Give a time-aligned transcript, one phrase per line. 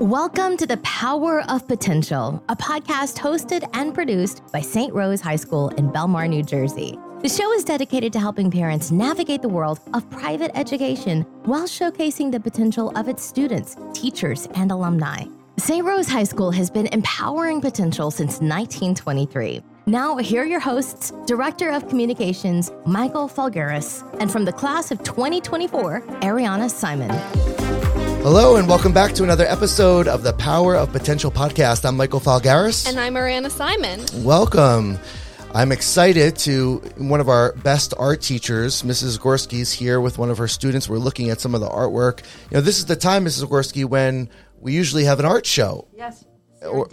[0.00, 4.92] Welcome to the Power of Potential, a podcast hosted and produced by St.
[4.92, 6.98] Rose High School in Belmar, New Jersey.
[7.22, 12.32] The show is dedicated to helping parents navigate the world of private education while showcasing
[12.32, 15.26] the potential of its students, teachers, and alumni.
[15.58, 15.86] St.
[15.86, 19.62] Rose High School has been empowering potential since 1923.
[19.86, 25.04] Now, here are your hosts, Director of Communications, Michael Falgaris, and from the class of
[25.04, 27.53] 2024, Ariana Simon.
[28.24, 31.84] Hello, and welcome back to another episode of the Power of Potential podcast.
[31.84, 32.88] I'm Michael Falgaris.
[32.88, 34.00] And I'm Ariana Simon.
[34.24, 34.98] Welcome.
[35.52, 39.20] I'm excited to one of our best art teachers, Mrs.
[39.20, 40.88] Gorski, is here with one of her students.
[40.88, 42.20] We're looking at some of the artwork.
[42.50, 43.44] You know, this is the time, Mrs.
[43.44, 45.86] Gorski, when we usually have an art show.
[45.94, 46.24] Yes,
[46.64, 46.88] Or-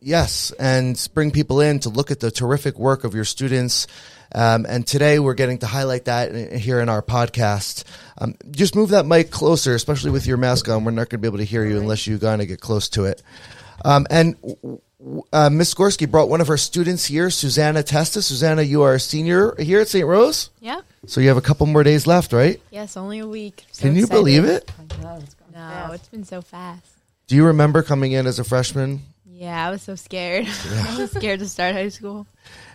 [0.00, 3.86] Yes, and bring people in to look at the terrific work of your students.
[4.34, 7.84] Um, and today we're getting to highlight that here in our podcast.
[8.18, 10.84] Um, just move that mic closer, especially with your mask on.
[10.84, 12.88] We're not going to be able to hear you unless you kind of get close
[12.90, 13.22] to it.
[13.84, 14.36] Um, and
[15.32, 18.20] uh, Miss Gorski brought one of her students here, Susanna Testa.
[18.22, 20.06] Susanna, you are a senior here at St.
[20.06, 20.80] Rose, Yeah.
[21.06, 22.60] so you have a couple more days left, right?
[22.70, 23.64] Yes, only a week.
[23.72, 24.18] So Can you excited.
[24.20, 24.70] believe it?
[25.02, 25.94] No, it's No, fast.
[25.94, 26.86] it's been so fast.
[27.26, 29.02] Do you remember coming in as a freshman?
[29.36, 30.46] Yeah, I was so scared.
[30.70, 32.26] I was scared to start high school.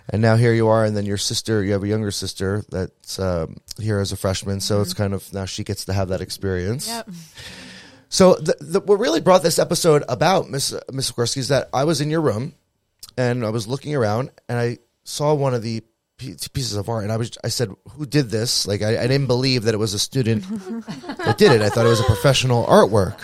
[0.10, 3.18] and now here you are, and then your sister, you have a younger sister that's
[3.18, 6.20] um, here as a freshman, so it's kind of now she gets to have that
[6.20, 6.90] experience.
[6.90, 7.10] Yep.
[8.10, 11.86] So the, the, what really brought this episode about, Miss Miss Gorski, is that I
[11.86, 12.54] was in your room,
[13.18, 15.82] and I was looking around, and I saw one of the
[16.18, 19.28] pieces of art, and I was I said, "Who did this?" Like I, I didn't
[19.28, 20.44] believe that it was a student
[21.18, 21.62] that did it.
[21.62, 23.24] I thought it was a professional artwork,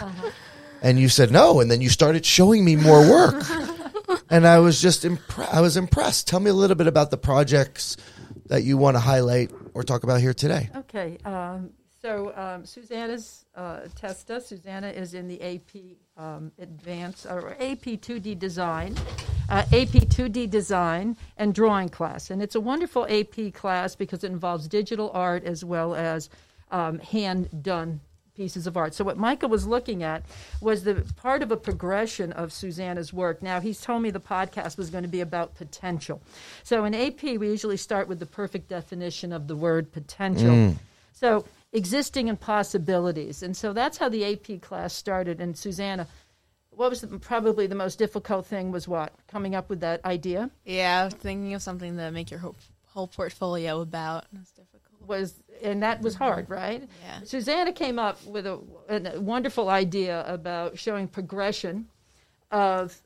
[0.86, 3.44] and you said no, and then you started showing me more work,
[4.30, 6.28] and I was just impre- I was impressed.
[6.28, 7.98] Tell me a little bit about the projects
[8.46, 10.70] that you want to highlight or talk about here today.
[10.76, 11.72] Okay, um,
[12.04, 14.40] so um, Susanna's uh, Testa.
[14.40, 18.96] Susanna is in the AP um, Advanced or AP 2D Design,
[19.50, 24.32] uh, AP 2D Design and Drawing class, and it's a wonderful AP class because it
[24.32, 26.30] involves digital art as well as
[26.70, 28.02] um, hand done
[28.36, 28.94] pieces of art.
[28.94, 30.24] So what Michael was looking at
[30.62, 33.42] was the part of a progression of Susanna's work.
[33.42, 36.22] Now he's told me the podcast was going to be about potential.
[36.64, 40.50] So in AP we usually start with the perfect definition of the word potential.
[40.50, 40.76] Mm.
[41.14, 43.42] So existing and possibilities.
[43.44, 46.08] And so that's how the AP class started and Susanna
[46.76, 50.50] what was the, probably the most difficult thing was what coming up with that idea
[50.66, 52.56] Yeah, thinking of something to make your whole,
[52.88, 54.26] whole portfolio about.
[55.08, 55.62] That's difficult.
[55.62, 56.24] was and that was mm-hmm.
[56.24, 56.88] hard right?
[57.04, 57.20] Yeah.
[57.24, 61.88] susanna came up with a, a wonderful idea about showing progression
[62.52, 63.02] of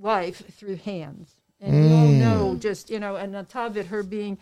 [0.00, 1.34] life through hands.
[1.60, 2.20] And we all mm.
[2.20, 4.38] know just you know and on top of it her being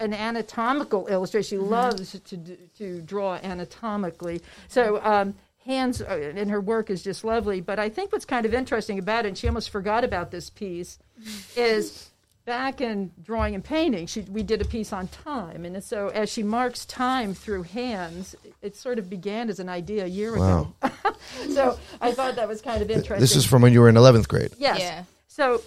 [0.00, 1.70] an anatomical illustrator she mm-hmm.
[1.70, 2.36] loves to
[2.78, 4.42] to draw anatomically.
[4.66, 5.34] So um,
[5.64, 7.60] hands are, and her work is just lovely.
[7.60, 10.50] But i think what's kind of interesting about it and she almost forgot about this
[10.50, 11.60] piece mm-hmm.
[11.60, 12.10] is
[12.48, 15.66] back in drawing and painting, she, we did a piece on time.
[15.66, 20.06] And so as she marks time through hands, it sort of began as an idea
[20.06, 20.72] a year ago.
[21.50, 23.20] so I thought that was kind of interesting.
[23.20, 24.52] This is from when you were in eleventh grade.
[24.56, 24.80] Yes.
[24.80, 25.04] Yeah.
[25.26, 25.60] So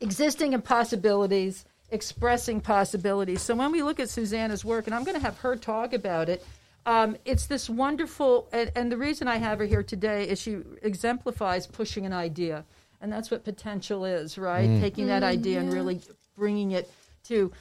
[0.00, 3.42] existing impossibilities, expressing possibilities.
[3.42, 6.28] So when we look at Susanna's work, and I'm going to have her talk about
[6.28, 6.46] it,
[6.86, 10.58] um, it's this wonderful, and, and the reason I have her here today is she
[10.80, 12.64] exemplifies pushing an idea.
[13.00, 14.80] And that's what potential is, right?
[14.80, 16.00] Taking that idea and really
[16.36, 16.90] bringing it
[17.24, 17.52] to,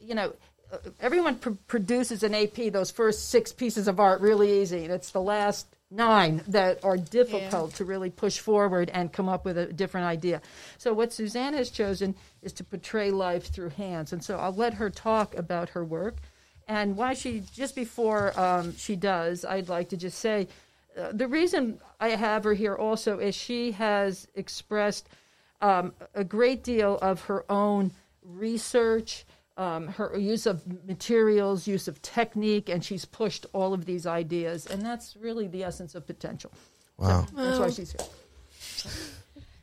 [0.00, 0.32] you know,
[0.72, 4.84] uh, everyone pr- produces an AP, those first six pieces of art, really easy.
[4.84, 9.44] And it's the last nine that are difficult to really push forward and come up
[9.44, 10.40] with a different idea.
[10.78, 14.12] So, what Suzanne has chosen is to portray life through hands.
[14.12, 16.16] And so, I'll let her talk about her work.
[16.66, 20.48] And why she, just before um, she does, I'd like to just say
[20.98, 25.08] uh, the reason I have her here also is she has expressed
[25.60, 27.92] um, a great deal of her own
[28.22, 29.24] research,
[29.56, 34.66] um, her use of materials, use of technique, and she's pushed all of these ideas.
[34.66, 36.52] And that's really the essence of potential.
[36.98, 37.26] Wow.
[37.34, 38.92] That's why she's here.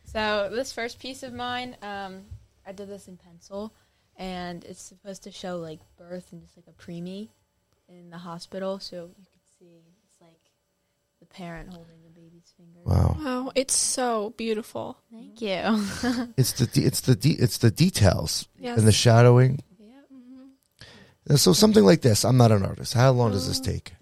[0.06, 2.26] So this first piece of mine, um,
[2.66, 3.74] I did this in pencil,
[4.16, 7.30] and it's supposed to show like birth and just like a preemie
[7.88, 9.89] in the hospital, so you could see it's like the
[11.30, 12.80] parent holding the baby's finger.
[12.84, 13.18] Wow.
[13.20, 14.98] Wow, it's so beautiful.
[15.12, 16.28] Thank you.
[16.38, 18.78] It's the de- it's the de- it's the details Yes.
[18.78, 19.60] and the shadowing.
[19.80, 20.02] yeah.
[21.28, 22.24] And So something like this.
[22.26, 22.94] I'm not an artist.
[22.94, 23.94] How long does this take?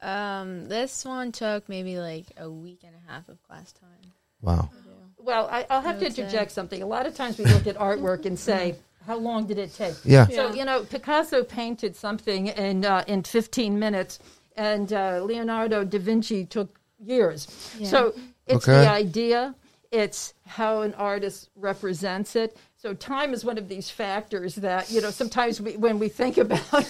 [0.00, 4.12] Um, this one took maybe like a week and a half of class time.
[4.40, 4.70] Wow.
[5.18, 6.22] Well, I, I'll have I to would say.
[6.22, 6.82] interject something.
[6.82, 8.76] A lot of times we look at artwork and say,
[9.06, 9.94] how long did it take?
[10.04, 10.26] Yeah.
[10.28, 14.18] So you know, Picasso painted something in uh, in 15 minutes,
[14.56, 17.46] and uh, Leonardo da Vinci took years.
[17.78, 17.88] Yeah.
[17.88, 18.14] So
[18.46, 18.82] It's Okay.
[18.82, 19.54] the idea.
[19.92, 22.56] It's how an artist represents it.
[22.76, 25.10] So time is one of these factors that you know.
[25.10, 26.88] Sometimes we, when we think about,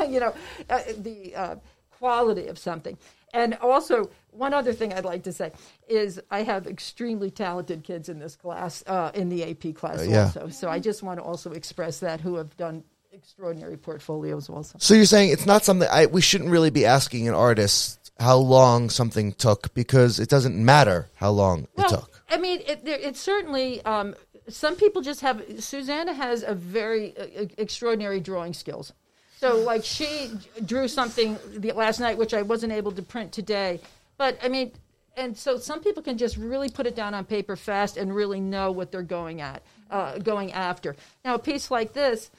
[0.00, 0.34] you know,
[0.68, 1.56] uh, the uh,
[1.90, 2.96] quality of something,
[3.34, 5.52] and also one other thing I'd like to say
[5.88, 10.10] is I have extremely talented kids in this class, uh, in the AP class Uh,
[10.10, 10.24] yeah.
[10.24, 10.48] also.
[10.48, 14.78] So I just want to also express that who have done extraordinary portfolios also.
[14.78, 18.36] So you're saying it's not something I we shouldn't really be asking an artist how
[18.36, 22.22] long something took because it doesn't matter how long it took.
[22.28, 23.84] I mean, it, there, it's certainly.
[23.84, 24.14] Um,
[24.48, 25.42] some people just have.
[25.58, 28.92] Susanna has a very uh, extraordinary drawing skills.
[29.38, 30.30] So, like, she
[30.66, 33.80] drew something the, last night, which I wasn't able to print today.
[34.18, 34.72] But I mean,
[35.16, 38.38] and so some people can just really put it down on paper fast and really
[38.38, 40.94] know what they're going at, uh, going after.
[41.24, 42.30] Now, a piece like this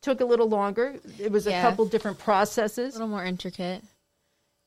[0.00, 0.96] took a little longer.
[1.18, 2.94] It was a couple different processes.
[2.94, 3.82] a little more intricate.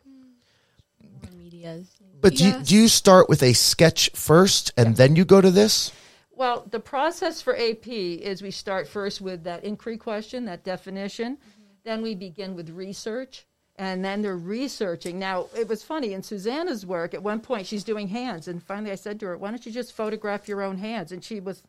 [0.05, 1.89] More medias.
[2.21, 5.49] But do you, do you start with a sketch first and then you go to
[5.49, 5.91] this?
[6.31, 11.37] Well, the process for AP is we start first with that inquiry question, that definition.
[11.37, 11.63] Mm-hmm.
[11.83, 13.45] Then we begin with research.
[13.77, 15.17] And then they're researching.
[15.17, 18.47] Now, it was funny in Susanna's work, at one point she's doing hands.
[18.47, 21.11] And finally I said to her, Why don't you just photograph your own hands?
[21.11, 21.63] And she was,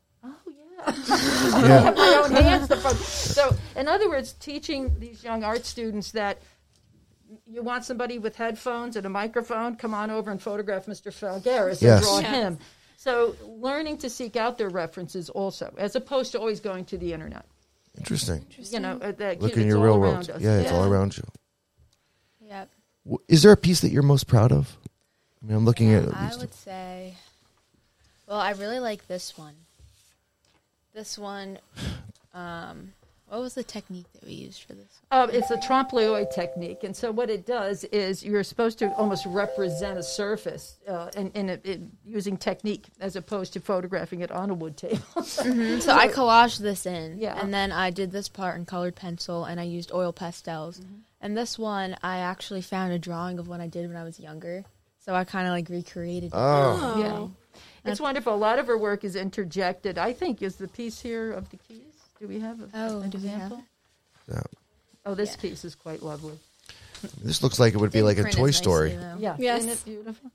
[0.87, 0.95] yeah.
[0.95, 2.69] I have my own hands.
[2.69, 6.39] To pho-" So, in other words, teaching these young art students that
[7.47, 11.13] you want somebody with headphones and a microphone, come on over and photograph Mr.
[11.13, 12.31] Falgaris and draw Yes.
[12.31, 12.59] him.
[12.97, 17.13] So learning to seek out their references also, as opposed to always going to the
[17.13, 17.45] internet.
[17.99, 18.45] Interesting.
[18.51, 18.83] Interesting.
[18.83, 20.31] You know, uh, that Look in your real world.
[20.31, 20.41] us.
[20.41, 21.25] Yeah, it's all around you.
[22.47, 22.71] Yep.
[23.29, 24.77] Is there a piece that you're most proud of?
[25.43, 26.05] I mean, I'm looking at.
[26.05, 27.15] at I least would say,
[28.29, 29.55] well, I really like this one.
[30.95, 31.59] This one,
[32.35, 32.93] um,
[33.29, 35.01] what was the technique that we used for this?
[35.11, 38.93] Um, it's a trompe l'oeil technique, and so what it does is you're supposed to
[38.93, 44.21] almost represent a surface uh, in, in, a, in using technique as opposed to photographing
[44.21, 44.99] it on a wood table.
[45.23, 47.41] So I collaged this in, Yeah.
[47.41, 50.79] and then I did this part in colored pencil, and I used oil pastels.
[50.79, 50.95] Mm-hmm.
[51.23, 54.21] And this one, I actually found a drawing of what I did when I was
[54.21, 54.65] younger,
[54.99, 56.25] so I kind of like recreated.
[56.25, 56.37] it.
[56.37, 57.29] Oh, yeah,
[57.85, 58.35] it's wonderful.
[58.35, 59.99] A lot of her work is interjected.
[59.99, 61.95] I think is the piece here of the keys.
[62.21, 63.65] Do we have a, Oh, an do we have example?
[64.33, 64.41] yeah.
[65.05, 65.41] Oh, this Yeah.
[65.43, 66.39] piece is quite lovely.
[67.25, 68.91] This looks like it would be like a Toy as Story.
[68.91, 69.17] nicely, though.
[69.19, 69.59] Yeah, Yes.
[69.65, 70.31] isn't it beautiful?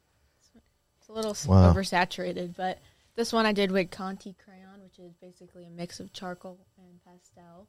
[1.00, 1.74] It's a little s Wow.
[1.74, 2.80] oversaturated, but
[3.16, 7.00] this one I did with Conté crayon, which is basically a mix of charcoal and
[7.06, 7.68] pastel.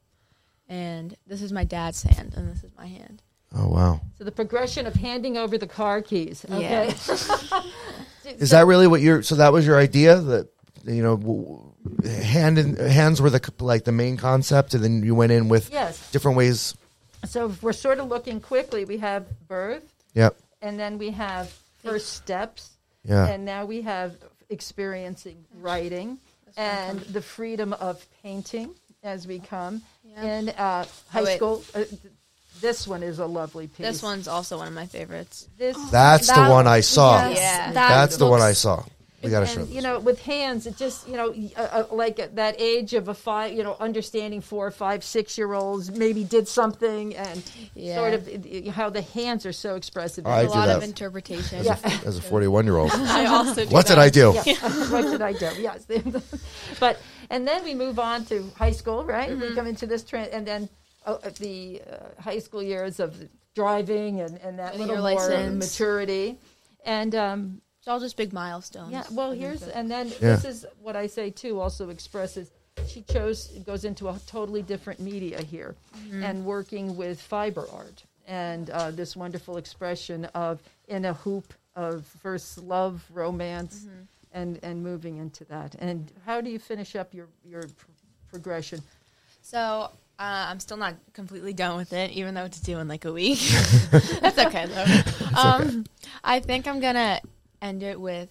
[0.67, 3.23] And this is my dad's hand, and this is my hand.
[3.55, 4.01] Oh wow.
[4.17, 6.45] So the progression of handing over the car keys.
[6.51, 6.93] Okay.
[8.37, 9.21] Is that really what you're?
[9.23, 10.49] So that was your idea that
[10.85, 11.73] you know,
[12.05, 15.71] hand in, hands were the like the main concept, and then you went in with
[15.71, 16.09] Yes.
[16.11, 16.73] different ways.
[17.25, 19.83] So if we're sort of looking quickly, we have birth,
[20.13, 20.37] Yep.
[20.61, 21.51] and then we have
[21.83, 23.27] first steps, Yeah.
[23.27, 24.15] and now we have
[24.49, 26.17] experiencing writing
[26.57, 28.73] and the freedom of painting
[29.03, 29.81] as we come.
[30.03, 30.23] Yeah.
[30.39, 32.01] In uh, high Oh, school, uh, th-
[32.61, 33.85] this one is a lovely piece.
[33.85, 35.47] This one's also one of my favorites.
[35.57, 37.27] This That's the That- one I saw.
[37.29, 37.71] yes, Yeah.
[37.73, 38.83] that That's the one I saw.
[39.21, 39.59] We gotta show.
[39.59, 39.75] and This.
[39.75, 43.09] you know with hands it just you know, uh, uh, like at that age of
[43.09, 47.43] a five you know understanding four five six year olds maybe did something and
[47.75, 47.95] Yeah.
[47.97, 50.77] sort of uh, how the hands are so expressive I a do lot that.
[50.77, 51.65] of interpretation.
[51.65, 51.75] Yeah.
[52.05, 53.99] As a 41 year old, I also do what did that.
[53.99, 54.31] I do?
[54.45, 54.53] yeah
[54.89, 55.85] what did i do yes
[56.79, 56.97] but
[57.29, 59.41] and then we move on to high school right Mm-hmm.
[59.41, 60.69] we come into this trend and then
[61.17, 63.15] the uh, high school years of
[63.55, 65.57] driving and, and that Getting little more license.
[65.79, 66.37] maturity
[66.85, 68.91] and um, It's all just big milestones.
[68.91, 70.13] Yeah, well, I here's and then Yeah.
[70.35, 71.59] this is what I say too.
[71.59, 72.51] Also expresses
[72.87, 75.75] she chose goes into a totally different media here,
[76.13, 82.05] and working with fiber art and uh, this wonderful expression of in a hoop of
[82.21, 83.85] first love, romance,
[84.31, 85.75] and and moving into that.
[85.79, 87.91] And how do you finish up your your pr-
[88.29, 88.81] progression?
[89.41, 89.89] So
[90.19, 93.13] uh, I'm still not completely done with it, even though it's due in like a
[93.13, 93.39] week.
[94.21, 95.39] That's okay though.
[95.39, 95.85] um,
[96.23, 97.21] I think I'm gonna
[97.61, 98.29] end it with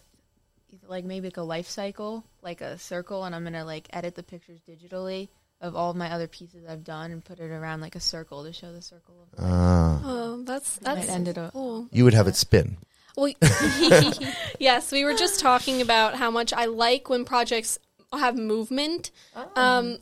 [0.87, 4.23] like maybe like a life cycle, like a circle, and I'm gonna like edit the
[4.23, 5.29] pictures digitally
[5.61, 8.45] of all of my other pieces I've done and put it around like a circle
[8.45, 9.51] to show the circle of life.
[9.51, 10.01] Ah.
[10.05, 11.53] Oh, that's Might that's end it up.
[11.53, 11.89] cool.
[11.91, 12.77] you would have it spin.
[13.17, 13.33] Well,
[14.61, 17.79] yes, we were just talking about how much I like when projects
[18.13, 19.11] have movement.
[19.57, 20.01] Um, th-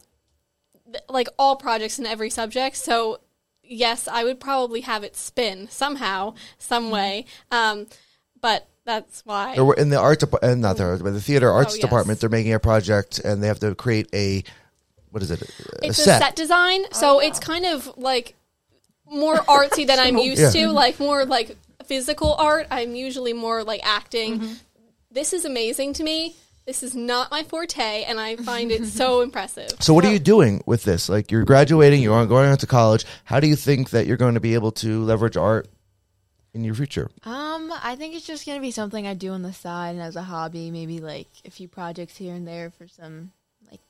[1.09, 2.76] like all projects in every subject.
[2.76, 3.21] So,
[3.62, 6.93] yes, I would probably have it spin somehow, some mm-hmm.
[6.93, 7.26] way.
[7.50, 7.87] Um,
[8.40, 9.55] but that's why.
[9.55, 11.73] There were in the art department, eh, and not the art, but the theater arts
[11.73, 11.83] Oh, yes.
[11.83, 12.21] department.
[12.21, 14.45] They're making a project, and they have to create a
[15.11, 15.40] what is it?
[15.43, 16.21] A it's set.
[16.21, 18.35] a set design, oh, so it's kind of like
[19.11, 20.66] more artsy than I'm used Yeah.
[20.66, 22.66] to, like more like physical art.
[22.71, 24.40] I'm usually more like acting.
[24.40, 24.52] Mm-hmm.
[25.11, 26.35] this is amazing to me.
[26.66, 29.70] This is not my forte, and I find it so impressive.
[29.80, 31.08] So what are you doing with this?
[31.08, 33.04] Like you're graduating, you're going on to college.
[33.25, 35.68] How do you think that you're going to be able to leverage art
[36.56, 37.08] in your future?
[37.25, 40.16] Um, I think it's just gonna be something I do on the side and as
[40.16, 40.70] a hobby.
[40.73, 43.30] Maybe like a few projects here and there for some
[43.70, 43.80] like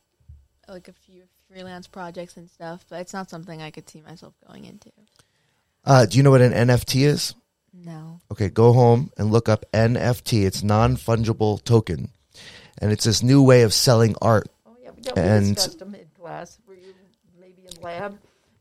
[0.68, 2.84] like a few freelance projects and stuff.
[2.90, 4.90] But it's not something I could see myself going into.
[5.84, 7.34] Uh, do you know what an NFT is?
[7.72, 8.20] No.
[8.30, 10.44] Okay, go home and look up NFT.
[10.44, 12.10] It's non fungible token,
[12.80, 14.48] and it's this new way of selling art.
[14.66, 16.58] Oh, yeah, we- yeah, we And- discussed them in class.
[16.66, 16.94] Were you
[17.40, 18.18] maybe in lab?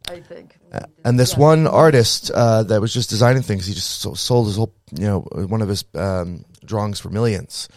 [0.08, 0.56] I think.
[0.72, 1.40] We And this yeah.
[1.40, 5.22] one artist uh, that was just designing things, he just sold his whole, you know,
[5.22, 7.68] one of his um, drawings for millions.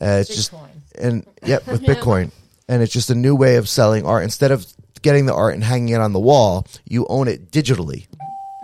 [0.00, 0.52] Uh, it's just
[0.98, 2.32] and yep with Bitcoin,
[2.68, 4.24] and it's just a new way of selling art.
[4.24, 4.66] Instead of
[5.02, 8.06] getting the art and hanging it on the wall, you own it digitally.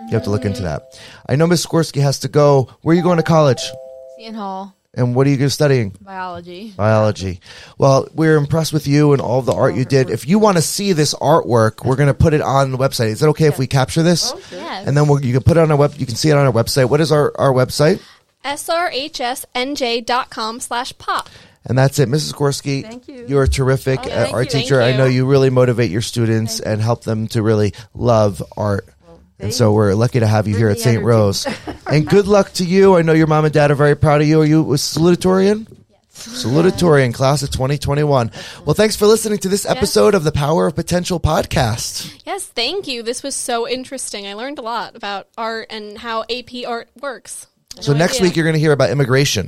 [0.08, 0.98] You have to look into that.
[1.28, 2.68] I know Miss Gorski has to go.
[2.82, 3.62] Where are you going to college?
[4.18, 5.90] Seton Hall And what are you studying?
[6.00, 6.72] biology.
[6.74, 7.40] Biology.
[7.76, 10.08] Well, we're impressed with you and all the art you did.
[10.08, 13.08] If you want to see this artwork, we're going to put it on the website.
[13.08, 14.32] Is it okay if we capture this?
[14.34, 14.86] Oh, Yes.
[14.88, 15.94] And then we'll, you can put it on our web.
[15.98, 16.88] You can see it on our website.
[16.88, 18.00] What is our, our website?
[19.46, 21.28] srhsnj.com slash pop.
[21.68, 22.32] And that's it, Mrs.
[22.32, 22.82] Gorski.
[22.82, 23.26] Thank you.
[23.26, 24.60] You're a terrific uh, thank art you.
[24.60, 24.80] teacher.
[24.80, 25.16] I know you.
[25.16, 28.86] you really motivate your students and help them to really love art.
[29.38, 31.02] And so we're lucky to have you here at St.
[31.02, 31.46] Rose.
[31.86, 32.96] and good luck to you.
[32.96, 34.40] I know your mom and dad are very proud of you.
[34.40, 35.66] Are you a salutatorian?
[36.12, 38.30] Salutatorian class of 2021.
[38.64, 42.22] Well, thanks for listening to this episode of the Power of Potential podcast.
[42.24, 43.02] Yes, thank you.
[43.02, 44.26] This was so interesting.
[44.26, 47.46] I learned a lot about art and how AP art works.
[47.80, 48.22] So No next idea.
[48.28, 49.44] week you're going to hear about immigration.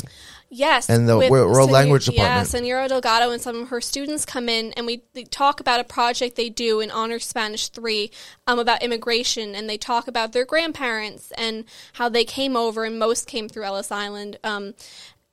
[0.50, 2.36] Yes, And the with world Senor- language department.
[2.38, 5.78] Yeah, Senora Delgado and some of her students come in, and we they talk about
[5.78, 8.10] a project they do in Honor Spanish Three
[8.46, 11.64] um, about immigration, and they talk about their grandparents and
[11.94, 14.38] how they came over, and most came through Ellis Island.
[14.42, 14.74] Um,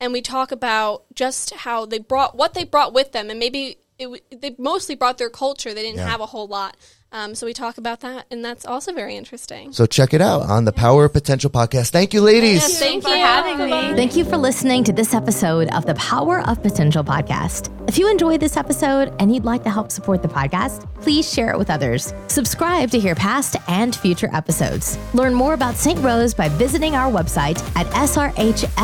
[0.01, 3.77] and we talk about just how they brought what they brought with them, and maybe
[3.98, 5.74] it, they mostly brought their culture.
[5.74, 6.10] They didn't Yeah.
[6.10, 6.75] have a whole lot.
[7.15, 9.72] Um, so we talk about that, and that's also very interesting.
[9.72, 11.91] So check it out on the Power of Potential podcast.
[11.91, 12.55] Thank you, ladies.
[12.55, 13.69] Yes, thank for you for having me.
[13.69, 13.95] Bye-bye.
[13.95, 17.72] Thank you for listening to this episode of the Power of Potential podcast.
[17.88, 21.51] If you enjoyed this episode and you'd like to help support the podcast, please share
[21.51, 22.13] it with others.
[22.27, 24.98] Subscribe to hear past and future episodes.
[25.13, 25.98] Learn more about St.
[26.00, 28.75] Rose by visiting our website at srhsnj.com.